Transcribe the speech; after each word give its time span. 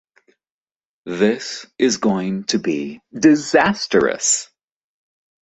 This 1.05 1.67
is 1.77 1.97
going 1.97 2.45
to 2.45 2.57
be 2.57 3.01
disastrous. 3.13 4.49